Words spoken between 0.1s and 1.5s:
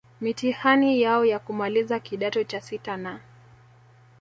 mitihani yao ya